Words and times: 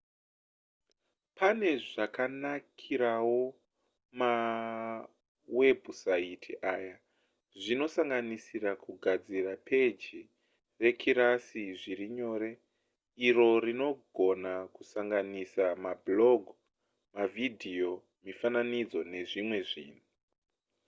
pane 1.37 1.69
zvakanakirawo 1.89 3.41
mawebhusaiti 4.19 6.51
aya 6.75 6.95
zvinosanganisira 7.61 8.71
kugadzira 8.83 9.51
peji 9.67 10.21
rekirasi 10.83 11.61
zviri 11.79 12.07
nyore 12.17 12.51
iro 13.27 13.49
rinogona 13.65 14.53
kusanganisira 14.75 15.69
mablog 15.83 16.41
mavhidhiyo 17.15 17.91
mifananidzo 18.23 18.99
nezvimwe 19.13 19.57
zvinhu 19.69 20.05